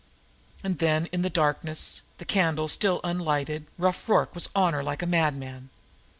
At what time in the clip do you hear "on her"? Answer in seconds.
4.55-4.81